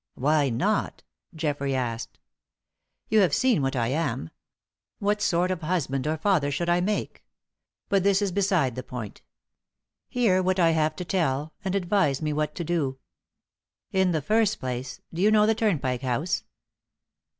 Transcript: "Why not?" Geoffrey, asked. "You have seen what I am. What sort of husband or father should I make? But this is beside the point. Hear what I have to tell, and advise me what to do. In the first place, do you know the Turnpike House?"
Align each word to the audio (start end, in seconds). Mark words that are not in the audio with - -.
"Why 0.15 0.49
not?" 0.49 1.03
Geoffrey, 1.35 1.75
asked. 1.75 2.17
"You 3.09 3.19
have 3.19 3.35
seen 3.35 3.61
what 3.61 3.75
I 3.75 3.89
am. 3.89 4.31
What 4.97 5.21
sort 5.21 5.51
of 5.51 5.61
husband 5.61 6.07
or 6.07 6.17
father 6.17 6.49
should 6.49 6.69
I 6.69 6.81
make? 6.81 7.23
But 7.87 8.01
this 8.01 8.19
is 8.19 8.31
beside 8.31 8.73
the 8.73 8.81
point. 8.81 9.21
Hear 10.09 10.41
what 10.41 10.59
I 10.59 10.71
have 10.71 10.95
to 10.95 11.05
tell, 11.05 11.53
and 11.63 11.75
advise 11.75 12.19
me 12.19 12.33
what 12.33 12.55
to 12.55 12.63
do. 12.63 12.97
In 13.91 14.09
the 14.09 14.23
first 14.23 14.59
place, 14.59 15.01
do 15.13 15.21
you 15.21 15.29
know 15.29 15.45
the 15.45 15.53
Turnpike 15.53 16.01
House?" 16.01 16.45